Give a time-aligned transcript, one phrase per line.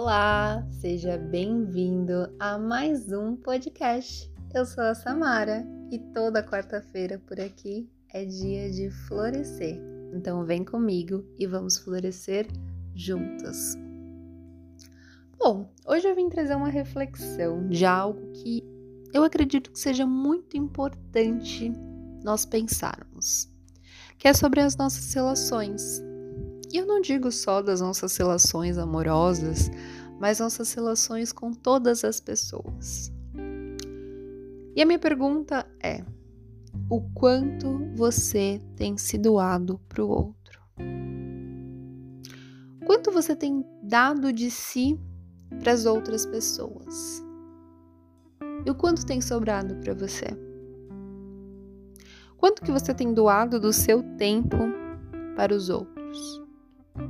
[0.00, 4.32] Olá, seja bem-vindo a mais um podcast.
[4.54, 9.76] Eu sou a Samara e toda quarta-feira por aqui é dia de florescer.
[10.14, 12.46] Então vem comigo e vamos florescer
[12.94, 13.74] juntos.
[15.36, 18.62] Bom, hoje eu vim trazer uma reflexão de algo que
[19.12, 21.72] eu acredito que seja muito importante
[22.22, 23.52] nós pensarmos,
[24.16, 26.00] que é sobre as nossas relações
[26.72, 29.70] e eu não digo só das nossas relações amorosas,
[30.20, 33.12] mas nossas relações com todas as pessoas.
[34.76, 36.04] E a minha pergunta é:
[36.90, 40.60] o quanto você tem se doado para o outro?
[42.86, 44.98] Quanto você tem dado de si
[45.58, 47.22] para as outras pessoas?
[48.64, 50.26] E o quanto tem sobrado para você?
[52.36, 54.56] Quanto que você tem doado do seu tempo
[55.34, 56.47] para os outros?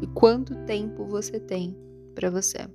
[0.00, 1.76] E quanto tempo você tem
[2.14, 2.68] para você.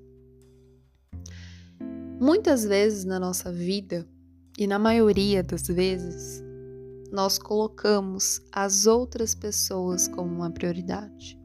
[2.19, 4.07] Muitas vezes na nossa vida,
[4.57, 6.43] e na maioria das vezes,
[7.11, 11.39] nós colocamos as outras pessoas como uma prioridade.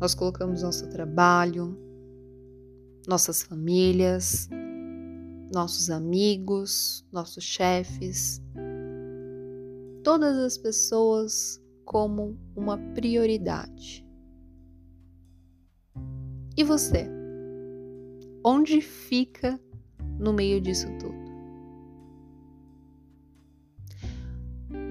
[0.00, 1.78] Nós colocamos nosso trabalho,
[3.06, 4.48] nossas famílias,
[5.52, 8.40] nossos amigos, nossos chefes,
[10.02, 14.06] todas as pessoas como uma prioridade.
[16.56, 17.08] E você?
[18.44, 19.58] Onde fica
[20.18, 21.22] no meio disso tudo?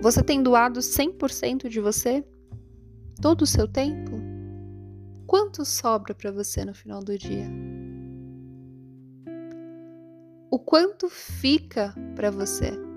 [0.02, 2.26] Você tem doado 100% de você?
[3.22, 4.20] Todo o seu tempo?
[5.28, 7.48] Quanto sobra para você no final do dia?
[10.50, 12.91] O quanto fica para você?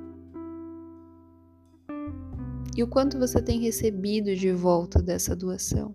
[2.76, 5.94] E o quanto você tem recebido de volta dessa doação?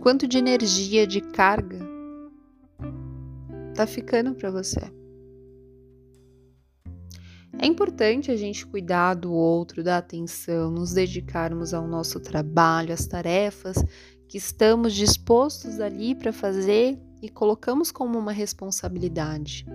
[0.00, 1.80] Quanto de energia, de carga
[3.74, 4.80] tá ficando para você?
[7.58, 13.04] É importante a gente cuidar do outro, dar atenção, nos dedicarmos ao nosso trabalho, às
[13.06, 13.84] tarefas
[14.28, 19.66] que estamos dispostos ali para fazer e colocamos como uma responsabilidade.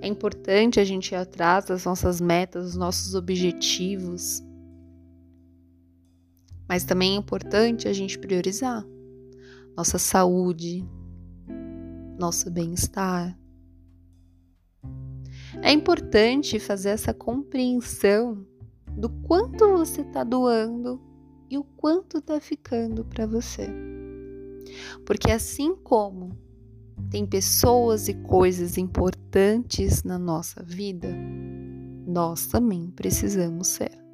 [0.00, 4.42] É importante a gente ir atrás das nossas metas, dos nossos objetivos,
[6.68, 8.84] mas também é importante a gente priorizar
[9.78, 10.84] nossa saúde,
[12.18, 13.38] nosso bem-estar.
[15.62, 18.44] É importante fazer essa compreensão
[18.90, 21.00] do quanto você está doando
[21.48, 23.68] e o quanto está ficando para você.
[25.06, 26.36] Porque assim como
[27.08, 31.08] tem pessoas e coisas importantes na nossa vida,
[32.04, 34.07] nós também precisamos ser.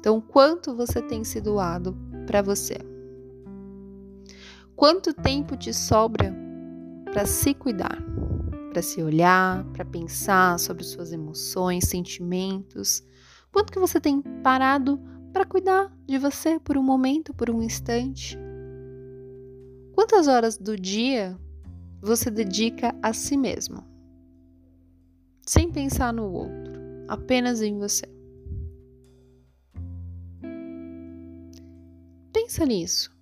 [0.00, 1.94] Então, quanto você tem se doado
[2.26, 2.78] para você?
[4.74, 6.34] Quanto tempo te sobra
[7.04, 8.02] para se cuidar,
[8.70, 13.02] para se olhar, para pensar sobre suas emoções, sentimentos?
[13.52, 14.98] Quanto que você tem parado
[15.34, 18.38] para cuidar de você por um momento, por um instante?
[19.92, 21.38] Quantas horas do dia
[22.00, 23.84] você dedica a si mesmo?
[25.46, 26.72] Sem pensar no outro,
[27.06, 28.19] apenas em você.
[32.50, 33.16] Pensa nisso.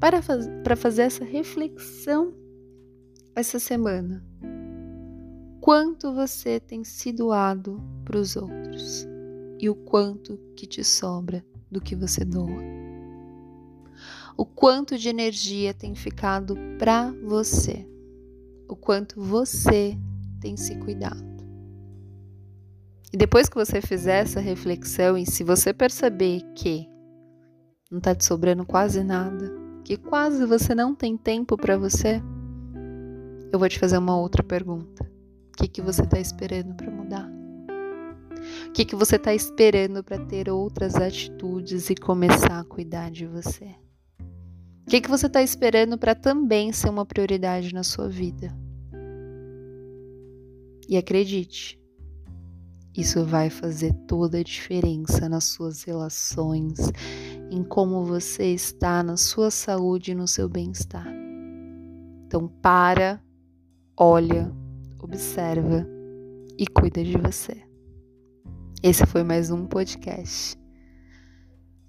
[0.00, 2.32] Para faz, para fazer essa reflexão
[3.36, 4.24] essa semana.
[5.60, 9.06] Quanto você tem se doado para os outros
[9.58, 12.62] e o quanto que te sobra do que você doa.
[14.38, 17.86] O quanto de energia tem ficado para você.
[18.66, 19.98] O quanto você
[20.40, 21.44] tem se cuidado.
[23.12, 26.88] E depois que você fizer essa reflexão, e se você perceber que
[27.90, 29.52] não está te sobrando quase nada,
[29.84, 32.22] que quase você não tem tempo para você,
[33.52, 35.04] eu vou te fazer uma outra pergunta.
[35.48, 37.28] O que, que você está esperando para mudar?
[38.68, 43.26] O que, que você está esperando para ter outras atitudes e começar a cuidar de
[43.26, 43.74] você?
[44.86, 48.56] O que, que você está esperando para também ser uma prioridade na sua vida?
[50.88, 51.80] E acredite,
[52.96, 56.78] isso vai fazer toda a diferença nas suas relações,
[57.50, 61.06] em como você está na sua saúde e no seu bem-estar.
[62.24, 63.20] Então, para,
[63.98, 64.50] olha,
[65.00, 65.84] observa
[66.56, 67.60] e cuida de você.
[68.82, 70.56] Esse foi mais um podcast.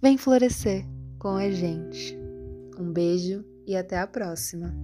[0.01, 0.83] Vem florescer
[1.19, 2.17] com a gente.
[2.79, 4.75] Um beijo e até a próxima.